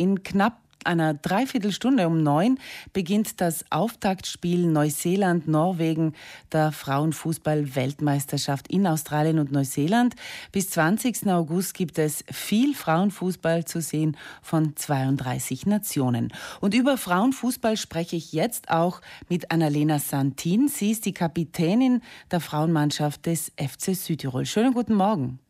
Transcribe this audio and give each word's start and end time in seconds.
In 0.00 0.22
knapp 0.22 0.56
einer 0.82 1.12
Dreiviertelstunde 1.12 2.06
um 2.06 2.22
neun 2.22 2.58
beginnt 2.94 3.42
das 3.42 3.66
Auftaktspiel 3.68 4.66
Neuseeland-Norwegen 4.66 6.14
der 6.50 6.72
Frauenfußball-Weltmeisterschaft 6.72 8.68
in 8.68 8.86
Australien 8.86 9.38
und 9.38 9.52
Neuseeland. 9.52 10.14
Bis 10.52 10.70
20. 10.70 11.26
August 11.26 11.74
gibt 11.74 11.98
es 11.98 12.24
viel 12.32 12.74
Frauenfußball 12.74 13.66
zu 13.66 13.82
sehen 13.82 14.16
von 14.40 14.74
32 14.74 15.66
Nationen. 15.66 16.32
Und 16.62 16.72
über 16.72 16.96
Frauenfußball 16.96 17.76
spreche 17.76 18.16
ich 18.16 18.32
jetzt 18.32 18.70
auch 18.70 19.02
mit 19.28 19.50
Annalena 19.50 19.98
Santin. 19.98 20.68
Sie 20.68 20.92
ist 20.92 21.04
die 21.04 21.12
Kapitänin 21.12 22.00
der 22.30 22.40
Frauenmannschaft 22.40 23.26
des 23.26 23.52
FC 23.58 23.94
Südtirol. 23.94 24.46
Schönen 24.46 24.72
guten 24.72 24.94
Morgen. 24.94 25.40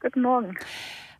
Guten 0.00 0.22
Morgen. 0.22 0.56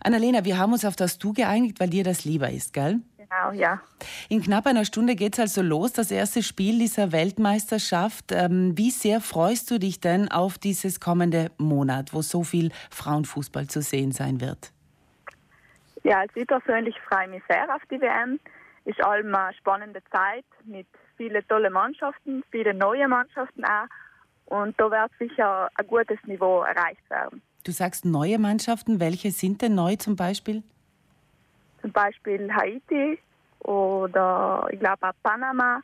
Annalena, 0.04 0.44
wir 0.44 0.58
haben 0.58 0.72
uns 0.72 0.84
auf 0.84 0.96
das 0.96 1.18
Du 1.18 1.32
geeinigt, 1.32 1.80
weil 1.80 1.90
dir 1.90 2.04
das 2.04 2.24
lieber 2.24 2.50
ist, 2.50 2.72
gell? 2.72 3.00
Genau, 3.16 3.52
ja. 3.52 3.80
In 4.28 4.42
knapp 4.42 4.66
einer 4.66 4.84
Stunde 4.84 5.14
geht 5.14 5.34
es 5.34 5.40
also 5.40 5.62
los, 5.62 5.92
das 5.92 6.10
erste 6.10 6.42
Spiel 6.42 6.78
dieser 6.78 7.12
Weltmeisterschaft. 7.12 8.32
Ähm, 8.32 8.76
wie 8.76 8.90
sehr 8.90 9.20
freust 9.20 9.70
du 9.70 9.78
dich 9.78 10.00
denn 10.00 10.30
auf 10.30 10.58
dieses 10.58 11.00
kommende 11.00 11.50
Monat, 11.56 12.12
wo 12.12 12.20
so 12.20 12.42
viel 12.42 12.70
Frauenfußball 12.90 13.68
zu 13.68 13.80
sehen 13.80 14.12
sein 14.12 14.40
wird? 14.40 14.72
Ja, 16.02 16.20
also 16.20 16.32
ich 16.34 16.46
persönlich 16.46 16.96
freue 17.08 17.28
mich 17.28 17.42
sehr 17.48 17.74
auf 17.74 17.82
die 17.90 18.00
WM. 18.00 18.40
Ist 18.84 19.02
allem 19.04 19.34
eine 19.34 19.54
spannende 19.54 20.02
Zeit 20.10 20.44
mit 20.64 20.88
vielen 21.16 21.46
tollen 21.46 21.72
Mannschaften, 21.72 22.42
viele 22.50 22.74
neue 22.74 23.06
Mannschaften 23.06 23.64
auch. 23.64 23.86
Und 24.46 24.78
da 24.78 24.90
wird 24.90 25.12
sicher 25.18 25.68
ein 25.76 25.86
gutes 25.86 26.18
Niveau 26.24 26.62
erreicht 26.62 27.08
werden. 27.08 27.40
Du 27.64 27.70
sagst 27.70 28.04
neue 28.04 28.38
Mannschaften. 28.38 28.98
Welche 28.98 29.30
sind 29.30 29.62
denn 29.62 29.74
neu 29.74 29.96
zum 29.96 30.16
Beispiel? 30.16 30.62
Zum 31.80 31.92
Beispiel 31.92 32.52
Haiti 32.52 33.18
oder 33.60 34.66
ich 34.72 34.80
glaube 34.80 35.08
auch 35.08 35.12
Panama. 35.22 35.80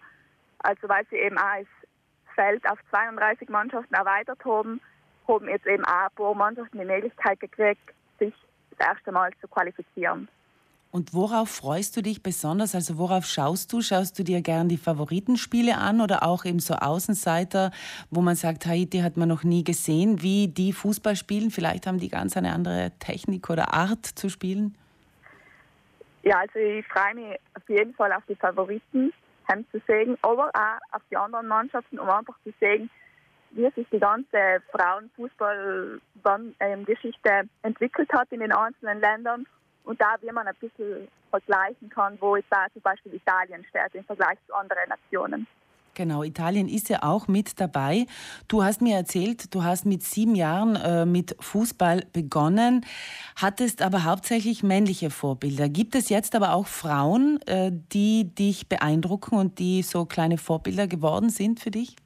Also 0.59 0.89
weil 0.89 1.07
sie 1.11 1.17
eben 1.17 1.39
auch 1.39 1.59
das 1.59 2.35
Feld 2.35 2.69
auf 2.69 2.79
32 2.91 3.49
Mannschaften 3.49 3.95
erweitert 3.95 4.45
haben, 4.45 4.81
haben 5.29 5.49
jetzt 5.49 5.67
eben 5.67 5.85
auch 5.85 6.09
ein 6.09 6.15
paar 6.17 6.35
Mannschaften 6.35 6.79
die 6.79 6.85
Möglichkeit 6.85 7.39
gekriegt, 7.41 7.95
sich 8.19 8.35
das 8.71 8.89
erste 8.89 9.13
Mal 9.13 9.31
zu 9.41 9.47
qualifizieren. 9.47 10.29
Und 10.91 11.13
worauf 11.13 11.51
freust 11.51 11.99
du 11.99 12.03
dich 12.03 12.23
besonders? 12.23 12.75
Also 12.75 12.97
worauf 12.97 13.27
schaust 13.27 13.71
du? 13.73 13.83
Schaust 13.83 14.19
du 14.19 14.25
dir 14.25 14.41
gern 14.41 14.71
die 14.71 14.79
Favoritenspiele 14.79 15.77
an 15.77 16.01
oder 16.01 16.23
auch 16.23 16.47
eben 16.47 16.61
so 16.61 16.73
Außenseiter, 16.75 17.73
wo 18.11 18.23
man 18.23 18.37
sagt, 18.37 18.65
Haiti 18.65 19.01
hat 19.01 19.19
man 19.19 19.29
noch 19.29 19.45
nie 19.45 19.65
gesehen, 19.65 20.23
wie 20.23 20.49
die 20.49 20.73
Fußball 20.73 21.15
spielen? 21.15 21.51
Vielleicht 21.51 21.87
haben 21.87 21.99
die 21.99 22.09
ganz 22.09 22.39
eine 22.39 22.53
andere 22.53 22.93
Technik 23.01 23.51
oder 23.51 23.75
Art 23.75 24.07
zu 24.07 24.31
spielen? 24.31 24.79
Ja, 26.23 26.39
also 26.39 26.59
ich 26.59 26.87
freue 26.87 27.15
mich 27.15 27.39
auf 27.55 27.69
jeden 27.69 27.93
Fall 27.95 28.11
auf 28.13 28.23
die 28.27 28.37
Favoriten 28.37 29.13
zu 29.71 29.81
sehen, 29.87 30.17
aber 30.23 30.49
auch 30.49 30.79
auf 30.93 31.03
die 31.11 31.17
anderen 31.17 31.49
Mannschaften, 31.49 31.99
um 31.99 32.09
einfach 32.09 32.37
zu 32.45 32.53
sehen, 32.61 32.89
wie 33.53 33.71
sich 33.75 33.87
die 33.91 33.99
ganze 33.99 34.63
Frauenfußball-Geschichte 34.73 37.49
entwickelt 37.63 38.13
hat 38.13 38.31
in 38.31 38.41
den 38.41 38.53
einzelnen 38.53 39.01
Ländern 39.01 39.47
und 39.89 39.99
da, 39.99 40.17
wie 40.21 40.31
man 40.31 40.47
ein 40.47 40.55
bisschen 40.61 41.09
vergleichen 41.31 41.89
kann, 41.89 42.19
wo 42.21 42.37
jetzt 42.37 42.49
da 42.51 42.67
zum 42.75 42.83
Beispiel 42.83 43.15
Italien 43.15 43.65
steht 43.71 43.95
im 43.95 44.05
Vergleich 44.05 44.39
zu 44.47 44.55
anderen 44.55 44.87
Nationen. 44.89 45.47
Genau, 45.95 46.23
Italien 46.23 46.69
ist 46.69 46.91
ja 46.91 47.03
auch 47.03 47.27
mit 47.27 47.59
dabei. 47.59 48.07
Du 48.49 48.63
hast 48.63 48.83
mir 48.83 48.97
erzählt, 48.97 49.53
du 49.55 49.65
hast 49.65 49.87
mit 49.87 50.03
sieben 50.03 50.35
Jahren 50.35 50.77
äh, 50.77 51.07
mit 51.07 51.35
Fußball 51.41 52.03
begonnen, 52.13 52.85
hattest 53.35 53.81
aber 53.81 54.05
hauptsächlich 54.05 54.63
männliche 54.63 55.11
Vorbilder. 55.11 55.71
Gibt 55.71 55.95
es 55.95 56.11
jetzt 56.11 56.37
aber 56.37 56.53
auch 56.53 56.67
Frauen, 56.67 57.41
äh, 57.47 57.73
die 57.73 58.33
dich 58.33 58.69
beeindrucken 58.69 59.39
und 59.39 59.59
die 59.59 59.83
so 59.83 60.05
kleine 60.05 60.37
Vorbilder 60.37 60.87
geworden 60.87 61.31
sind 61.31 61.61
für 61.61 61.71
dich? 61.71 61.97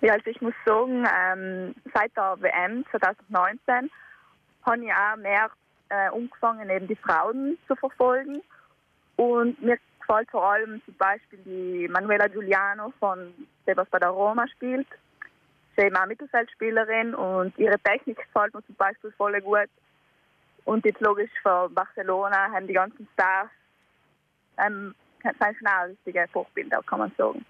Ja, 0.00 0.14
also 0.14 0.26
ich 0.26 0.40
muss 0.42 0.54
sagen, 0.66 1.06
ähm, 1.06 1.74
seit 1.94 2.14
der 2.16 2.36
WM 2.40 2.84
2019 2.90 3.88
habe 4.64 4.84
ich 4.84 4.92
auch 4.92 5.16
mehr 5.16 5.48
äh, 5.92 6.08
angefangen, 6.08 6.70
eben 6.70 6.88
die 6.88 6.96
Frauen 6.96 7.58
zu 7.68 7.76
verfolgen. 7.76 8.40
Und 9.16 9.60
mir 9.60 9.78
gefällt 10.00 10.30
vor 10.30 10.50
allem 10.50 10.82
zum 10.84 10.94
Beispiel 10.94 11.38
die 11.44 11.88
Manuela 11.88 12.28
Giuliano 12.28 12.92
von 12.98 13.32
der 13.66 13.76
was 13.76 13.88
bei 13.90 13.98
Roma 14.08 14.48
spielt. 14.48 14.86
Sie 15.76 15.86
ist 15.86 15.96
auch 15.96 16.06
Mittelfeldspielerin 16.06 17.14
und 17.14 17.56
ihre 17.58 17.78
Technik 17.78 18.16
gefällt 18.16 18.54
mir 18.54 18.64
zum 18.64 18.74
Beispiel 18.76 19.12
voll 19.12 19.38
gut. 19.40 19.68
Und 20.64 20.84
jetzt 20.84 21.00
logisch 21.00 21.30
für 21.42 21.68
Barcelona 21.68 22.50
haben 22.52 22.66
die 22.66 22.74
ganzen 22.74 23.06
Stars 23.12 23.50
ähm, 24.58 24.94
sind 25.22 25.66
auch 25.66 25.88
richtige 25.88 26.26
Vorbilder, 26.32 26.82
kann 26.86 27.00
man 27.00 27.12
sagen. 27.16 27.44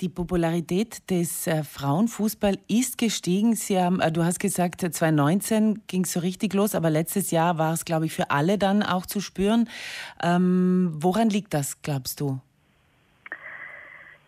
Die 0.00 0.08
Popularität 0.08 1.08
des 1.08 1.46
äh, 1.46 1.62
Frauenfußball 1.62 2.58
ist 2.68 2.98
gestiegen. 2.98 3.54
Sie 3.54 3.80
haben, 3.80 4.00
äh, 4.00 4.10
du 4.10 4.24
hast 4.24 4.40
gesagt, 4.40 4.80
2019 4.80 5.82
ging 5.86 6.02
es 6.02 6.12
so 6.12 6.20
richtig 6.20 6.52
los, 6.52 6.74
aber 6.74 6.90
letztes 6.90 7.30
Jahr 7.30 7.58
war 7.58 7.72
es, 7.72 7.84
glaube 7.84 8.06
ich, 8.06 8.12
für 8.12 8.30
alle 8.30 8.58
dann 8.58 8.82
auch 8.82 9.06
zu 9.06 9.20
spüren. 9.20 9.68
Ähm, 10.22 10.90
woran 10.94 11.30
liegt 11.30 11.54
das, 11.54 11.80
glaubst 11.82 12.20
du? 12.20 12.40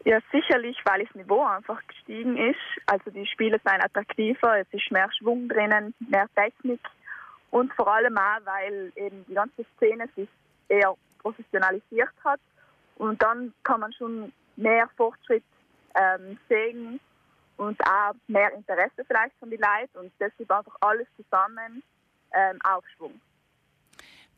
Ja, 0.04 0.20
sicherlich, 0.30 0.76
weil 0.84 1.04
das 1.04 1.12
Niveau 1.16 1.42
einfach 1.42 1.84
gestiegen 1.88 2.36
ist. 2.36 2.60
Also 2.86 3.10
die 3.10 3.26
Spiele 3.26 3.60
sind 3.64 3.84
attraktiver, 3.84 4.60
es 4.60 4.68
ist 4.70 4.88
mehr 4.92 5.10
Schwung 5.18 5.48
drinnen, 5.48 5.94
mehr 5.98 6.28
Technik 6.36 6.80
und 7.50 7.72
vor 7.74 7.92
allem 7.92 8.16
auch, 8.16 8.38
weil 8.44 8.92
eben 8.94 9.24
die 9.28 9.34
ganze 9.34 9.64
Szene 9.76 10.08
sich 10.14 10.28
eher 10.68 10.94
professionalisiert 11.18 12.12
hat. 12.24 12.38
Und 12.96 13.22
dann 13.22 13.52
kann 13.62 13.80
man 13.80 13.92
schon 13.92 14.32
mehr 14.56 14.88
Fortschritt 14.96 15.44
ähm, 15.94 16.38
sehen 16.48 17.00
und 17.56 17.80
auch 17.86 18.14
mehr 18.26 18.52
Interesse 18.52 19.04
vielleicht 19.06 19.34
von 19.38 19.50
den 19.50 19.60
Leuten 19.60 19.98
und 19.98 20.12
deshalb 20.20 20.50
einfach 20.50 20.76
alles 20.80 21.06
zusammen 21.16 21.82
ähm, 22.32 22.58
Aufschwung. 22.64 23.20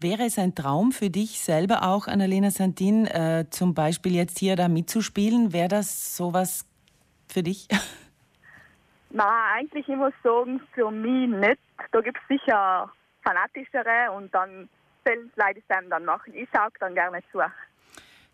Wäre 0.00 0.24
es 0.26 0.38
ein 0.38 0.54
Traum 0.54 0.92
für 0.92 1.10
dich 1.10 1.41
selber 1.41 1.82
auch, 1.82 2.06
Annalena 2.06 2.50
Santin, 2.50 3.06
äh, 3.06 3.46
zum 3.50 3.74
Beispiel 3.74 4.14
jetzt 4.14 4.38
hier 4.38 4.54
da 4.54 4.69
mitzuspielen? 4.69 5.52
Wäre 5.52 5.69
das 5.69 6.16
sowas 6.16 6.64
für 7.28 7.42
dich? 7.42 7.66
Nein, 9.10 9.26
eigentlich, 9.54 9.88
ich 9.88 9.96
muss 9.96 10.12
sagen, 10.22 10.60
für 10.72 10.90
mich 10.90 11.28
nicht. 11.28 11.60
Da 11.90 12.00
gibt 12.00 12.19
es 12.19 12.28
sicher 12.28 12.92
fanatischere 13.25 14.12
und 14.12 14.32
dann 14.32 14.69
sollen 15.04 15.30
es 15.34 15.36
Leute 15.36 15.62
dann 15.69 16.04
machen. 16.04 16.32
Ich 16.34 16.48
sage 16.52 16.75
dann 16.78 16.94
gerne 16.94 17.20
zu. 17.32 17.40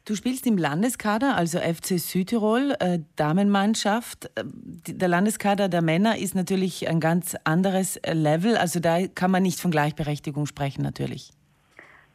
Du 0.06 0.14
spielst 0.14 0.46
im 0.46 0.58
Landeskader, 0.58 1.34
also 1.34 1.58
FC 1.58 1.98
Südtirol, 1.98 2.76
äh, 2.78 2.98
Damenmannschaft. 3.16 4.26
Äh, 4.36 4.44
der 4.44 5.08
Landeskader 5.08 5.70
der 5.70 5.80
Männer 5.80 6.18
ist 6.18 6.34
natürlich 6.34 6.86
ein 6.90 7.00
ganz 7.00 7.34
anderes 7.44 7.98
Level. 8.04 8.58
Also 8.58 8.80
da 8.80 9.06
kann 9.14 9.30
man 9.30 9.42
nicht 9.42 9.60
von 9.60 9.70
Gleichberechtigung 9.70 10.44
sprechen, 10.44 10.82
natürlich. 10.82 11.32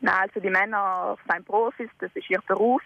Nein, 0.01 0.13
also 0.21 0.39
die 0.39 0.51
Männer 0.51 1.17
sind 1.27 1.45
Profis, 1.47 1.89
das 1.97 2.11
ist 2.13 2.29
ihr 2.29 2.39
Beruf. 2.47 2.83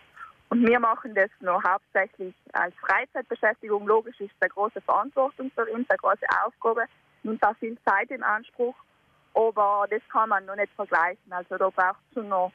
Und 0.47 0.65
wir 0.65 0.79
machen 0.79 1.13
das 1.15 1.29
noch 1.41 1.61
hauptsächlich 1.65 2.33
als 2.53 2.73
Freizeitbeschäftigung. 2.75 3.85
Logisch 3.85 4.21
ist 4.21 4.31
eine 4.39 4.51
große 4.51 4.79
Verantwortung 4.79 5.51
für 5.53 5.65
uns, 5.65 5.89
eine 5.89 5.97
große 5.97 6.25
Aufgabe, 6.45 6.85
nimmt 7.23 7.45
auch 7.45 7.57
viel 7.57 7.77
Zeit 7.85 8.09
in 8.09 8.23
Anspruch. 8.23 8.75
Aber 9.33 9.85
das 9.89 10.01
kann 10.09 10.29
man 10.29 10.45
noch 10.45 10.55
nicht 10.55 10.71
vergleichen. 10.77 11.29
Also 11.29 11.57
da 11.57 11.69
braucht 11.69 11.99
es 12.15 12.23
noch 12.23 12.53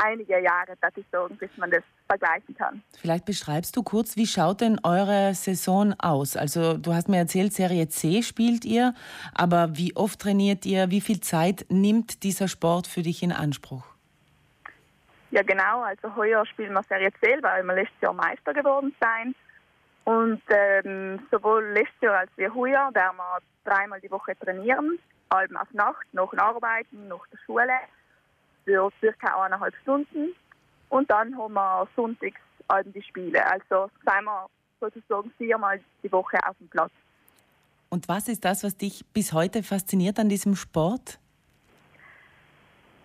einige 0.00 0.40
Jahre, 0.40 0.74
dass 0.80 0.96
ich 0.96 1.04
sagen, 1.10 1.36
bis 1.36 1.50
man 1.56 1.70
das 1.70 1.82
vergleichen 2.06 2.56
kann. 2.56 2.82
Vielleicht 3.00 3.24
beschreibst 3.24 3.76
du 3.76 3.82
kurz, 3.82 4.16
wie 4.16 4.26
schaut 4.26 4.60
denn 4.60 4.80
eure 4.82 5.34
Saison 5.34 5.94
aus? 5.98 6.36
Also 6.36 6.76
du 6.76 6.92
hast 6.92 7.08
mir 7.08 7.18
erzählt, 7.18 7.52
Serie 7.52 7.88
C 7.88 8.22
spielt 8.22 8.64
ihr, 8.64 8.94
aber 9.34 9.76
wie 9.76 9.94
oft 9.96 10.20
trainiert 10.20 10.66
ihr? 10.66 10.90
Wie 10.90 11.00
viel 11.00 11.20
Zeit 11.20 11.66
nimmt 11.68 12.22
dieser 12.22 12.48
Sport 12.48 12.86
für 12.86 13.02
dich 13.02 13.22
in 13.22 13.32
Anspruch? 13.32 13.84
Ja 15.30 15.42
genau, 15.42 15.82
also 15.82 16.16
heuer 16.16 16.44
spielen 16.46 16.72
wir 16.72 16.82
Serie 16.88 17.12
C, 17.22 17.38
weil 17.42 17.62
wir 17.62 17.74
letztes 17.74 18.00
Jahr 18.00 18.12
Meister 18.12 18.52
geworden 18.52 18.94
sind. 19.00 19.36
Und 20.04 20.42
ähm, 20.48 21.20
sowohl 21.30 21.64
letztes 21.68 22.00
Jahr 22.00 22.18
als 22.18 22.30
auch 22.32 22.54
heuer 22.56 22.90
werden 22.92 23.16
wir 23.16 23.38
dreimal 23.64 24.00
die 24.00 24.10
Woche 24.10 24.36
trainieren, 24.36 24.98
halb 25.32 25.54
auf 25.54 25.72
Nacht, 25.72 26.06
nach 26.12 26.30
dem 26.30 26.40
Arbeiten, 26.40 27.06
nach 27.06 27.24
der 27.28 27.38
Schule 27.46 27.72
für 28.64 28.90
circa 29.00 29.42
eineinhalb 29.42 29.74
Stunden. 29.82 30.34
Und 30.88 31.10
dann 31.10 31.36
haben 31.36 31.54
wir 31.54 31.88
sonntags 31.96 32.40
eben 32.78 32.92
die 32.92 33.02
Spiele. 33.02 33.44
Also 33.46 33.90
sind 34.04 34.24
wir 34.24 34.46
sozusagen 34.80 35.30
viermal 35.38 35.80
die 36.02 36.10
Woche 36.12 36.38
auf 36.46 36.56
dem 36.58 36.68
Platz. 36.68 36.92
Und 37.88 38.08
was 38.08 38.28
ist 38.28 38.44
das, 38.44 38.62
was 38.62 38.76
dich 38.76 39.04
bis 39.12 39.32
heute 39.32 39.62
fasziniert 39.62 40.18
an 40.18 40.28
diesem 40.28 40.54
Sport? 40.54 41.18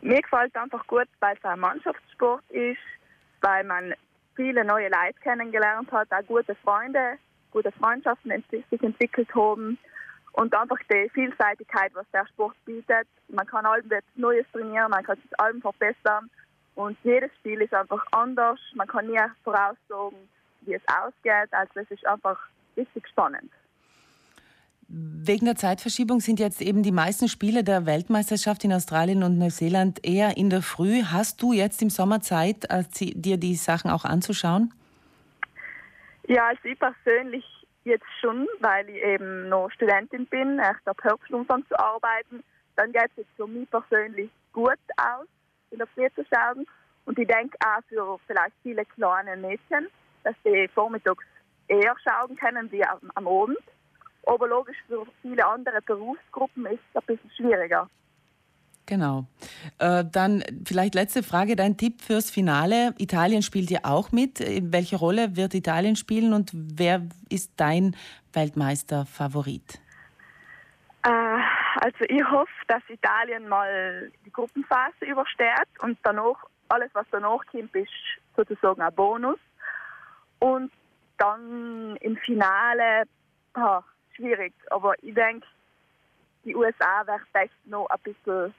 Mir 0.02 0.22
gefällt 0.22 0.56
einfach 0.56 0.86
gut, 0.86 1.08
weil 1.20 1.36
es 1.36 1.44
ein 1.44 1.60
Mannschaftssport 1.60 2.44
ist, 2.52 2.78
weil 3.42 3.64
man 3.64 3.96
viele 4.36 4.64
neue 4.64 4.90
Leute 4.90 5.20
kennengelernt 5.22 5.92
hat, 5.92 6.12
auch 6.12 6.26
gute 6.28 6.54
Freunde, 6.56 7.18
gute 7.52 7.72
Freundschaften 7.72 8.44
sich 8.50 8.84
entwickelt 8.84 9.34
haben 9.34 9.80
und 10.36 10.54
einfach 10.54 10.78
die 10.92 11.10
Vielseitigkeit, 11.14 11.92
was 11.94 12.06
der 12.12 12.28
Sport 12.28 12.56
bietet. 12.66 13.08
Man 13.30 13.46
kann 13.48 13.66
allem 13.66 13.90
Neues 14.16 14.46
trainieren, 14.52 14.92
man 14.92 15.04
kann 15.04 15.18
sich 15.18 15.40
allem 15.40 15.62
verbessern 15.62 16.30
Und 16.76 16.98
jedes 17.04 17.32
Spiel 17.40 17.62
ist 17.62 17.74
einfach 17.74 18.04
anders. 18.12 18.60
Man 18.74 18.88
kann 18.88 19.08
nie 19.08 19.20
voraussagen, 19.44 20.18
wie 20.62 20.74
es 20.74 20.82
ausgeht. 20.88 21.52
Also 21.52 21.80
es 21.80 21.92
ist 21.92 22.06
einfach 22.06 22.38
richtig 22.76 23.08
spannend. 23.08 23.50
Wegen 24.88 25.46
der 25.46 25.56
Zeitverschiebung 25.56 26.20
sind 26.20 26.40
jetzt 26.40 26.62
eben 26.62 26.84
die 26.84 26.92
meisten 26.92 27.28
Spiele 27.28 27.64
der 27.64 27.86
Weltmeisterschaft 27.86 28.64
in 28.66 28.74
Australien 28.74 29.24
und 29.24 29.38
Neuseeland 29.40 30.06
eher 30.06 30.38
in 30.38 30.50
der 30.50 30.62
Früh. 30.62 31.02
Hast 31.04 31.42
du 31.42 31.54
jetzt 31.54 31.82
im 31.82 31.90
Sommer 31.90 32.22
Zeit, 32.22 32.70
äh, 32.70 32.84
dir 32.94 33.38
die 33.38 33.56
Sachen 33.56 33.90
auch 33.90 34.06
anzuschauen? 34.06 34.74
Ja, 36.28 36.48
also 36.48 36.62
ich 36.66 36.78
persönlich 36.78 37.46
jetzt 37.86 38.06
schon, 38.20 38.48
weil 38.60 38.90
ich 38.90 39.02
eben 39.02 39.50
noch 39.50 39.70
Studentin 39.72 40.26
bin, 40.26 40.60
echt 40.60 40.88
ab 40.88 40.98
Herbstumfang 41.02 41.66
zu 41.68 41.80
arbeiten. 41.80 42.44
Dann 42.76 42.92
geht 42.92 43.10
es 43.12 43.18
jetzt 43.18 43.36
für 43.36 43.48
mich 43.48 43.70
persönlich 43.70 44.30
gut 44.54 44.80
aus, 44.98 45.28
in 45.72 45.78
der 45.78 45.88
Früh 45.88 46.08
zu 46.16 46.26
schauen. 46.26 46.66
Und 47.06 47.18
ich 47.20 47.28
denke 47.28 47.58
auch 47.66 47.82
für 47.88 48.20
vielleicht 48.28 48.56
viele 48.64 48.84
kleine 48.86 49.38
Mädchen, 49.38 49.88
dass 50.24 50.36
sie 50.44 50.68
vormittags 50.70 51.24
eher 51.68 51.96
schauen 52.04 52.36
können 52.36 52.72
wie 52.72 52.84
am, 52.84 53.00
am 53.14 53.28
Abend. 53.28 53.60
Aber 54.26 54.48
logisch, 54.48 54.78
für 54.88 55.06
viele 55.22 55.46
andere 55.46 55.82
Berufsgruppen 55.84 56.66
ist 56.66 56.80
es 56.90 57.02
ein 57.02 57.06
bisschen 57.06 57.32
schwieriger. 57.32 57.88
Genau. 58.86 59.26
Äh, 59.80 60.04
dann 60.12 60.44
vielleicht 60.66 60.96
letzte 60.96 61.24
Frage, 61.24 61.56
dein 61.56 61.78
Tipp 61.78 62.02
fürs 62.02 62.30
Finale. 62.30 62.94
Italien 63.00 63.42
spielt 63.42 63.72
ja 63.72 63.80
auch 63.84 64.12
mit. 64.12 64.40
Welche 64.40 64.98
Rolle 64.98 65.36
wird 65.36 65.54
Italien 65.56 65.96
spielen 65.96 66.34
und 66.34 66.52
wer 66.54 67.02
ist 67.30 67.54
dein 67.58 67.96
Weltmeisterfavorit? 68.34 69.80
Äh, 71.04 71.40
also 71.78 71.98
ich 72.08 72.24
hoffe, 72.30 72.52
dass 72.68 72.82
Italien 72.88 73.48
mal 73.48 74.12
die 74.26 74.32
Gruppenphase 74.32 75.06
übersteht 75.06 75.68
und 75.80 75.98
danach, 76.04 76.38
alles 76.70 76.90
was 76.94 77.06
danach 77.12 77.46
kommt, 77.52 77.76
ist 77.76 77.90
sozusagen 78.36 78.82
ein 78.82 78.94
Bonus. 78.94 79.40
Und 80.40 80.72
dann 81.18 81.96
im 82.02 82.18
Finale, 82.18 83.04
ah, 83.54 83.82
schwierig, 84.16 84.54
aber 84.70 84.94
ich 85.02 85.14
denke, 85.14 85.48
die 86.44 86.56
USA 86.56 87.06
wird 87.08 87.22
echt 87.34 87.54
noch 87.66 87.88
ein 87.90 88.00
bisschen 88.04 88.54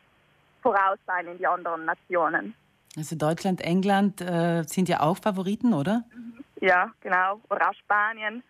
voraus 0.66 0.98
sein 1.06 1.26
in 1.28 1.38
die 1.38 1.46
anderen 1.46 1.84
Nationen. 1.84 2.54
Also 2.96 3.14
Deutschland, 3.14 3.60
England 3.60 4.20
äh, 4.20 4.64
sind 4.64 4.88
ja 4.88 5.00
auch 5.00 5.18
Favoriten, 5.18 5.74
oder? 5.74 6.04
Ja, 6.60 6.90
genau. 7.00 7.40
Oder 7.50 7.70
auch 7.70 7.74
Spanien. 7.74 8.42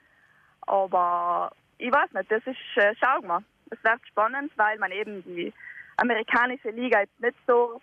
Aber 0.62 1.52
ich 1.78 1.92
weiß 1.92 2.12
nicht, 2.12 2.30
das 2.30 2.42
ist, 2.46 2.76
äh, 2.76 2.94
schauen 2.96 3.26
wir. 3.26 3.42
Es 3.70 3.82
wird 3.82 4.00
spannend, 4.06 4.52
weil 4.56 4.78
man 4.78 4.92
eben 4.92 5.22
die 5.24 5.52
amerikanische 5.96 6.70
Liga 6.70 7.00
jetzt 7.00 7.20
nicht 7.20 7.36
so 7.46 7.80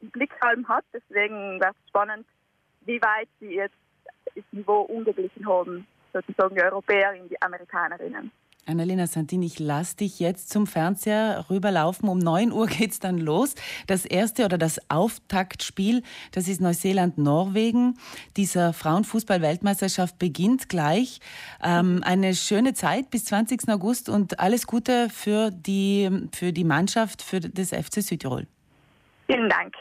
im 0.00 0.10
Blick 0.10 0.32
haben 0.42 0.66
hat. 0.66 0.84
Deswegen 0.92 1.60
wird 1.60 1.76
es 1.80 1.88
spannend, 1.88 2.26
wie 2.80 3.00
weit 3.02 3.28
sie 3.38 3.54
jetzt 3.54 3.76
das 4.34 4.44
Niveau 4.50 4.80
ungeglichen 4.82 5.46
haben, 5.46 5.86
sozusagen 6.12 6.56
die 6.56 6.62
Europäer 6.62 7.12
in 7.12 7.28
die 7.28 7.40
Amerikanerinnen. 7.40 8.32
Annalena 8.66 9.06
Santin, 9.06 9.42
ich 9.42 9.58
lass 9.58 9.94
dich 9.94 10.18
jetzt 10.18 10.50
zum 10.50 10.66
Fernseher 10.66 11.46
rüberlaufen. 11.48 12.08
Um 12.08 12.18
9 12.18 12.50
Uhr 12.50 12.66
geht's 12.66 12.98
dann 12.98 13.18
los. 13.18 13.54
Das 13.86 14.04
erste 14.04 14.44
oder 14.44 14.58
das 14.58 14.80
Auftaktspiel, 14.90 16.02
das 16.32 16.48
ist 16.48 16.60
Neuseeland-Norwegen. 16.60 17.98
Dieser 18.36 18.72
Frauenfußball-Weltmeisterschaft 18.72 20.18
beginnt 20.18 20.68
gleich. 20.68 21.20
Ähm, 21.62 22.02
eine 22.04 22.34
schöne 22.34 22.74
Zeit 22.74 23.10
bis 23.10 23.26
20. 23.26 23.68
August 23.68 24.08
und 24.08 24.40
alles 24.40 24.66
Gute 24.66 25.08
für 25.10 25.50
die, 25.52 26.28
für 26.34 26.52
die 26.52 26.64
Mannschaft, 26.64 27.22
für 27.22 27.38
das 27.38 27.68
FC 27.68 28.02
Südtirol. 28.02 28.48
Vielen 29.26 29.48
Dank. 29.48 29.76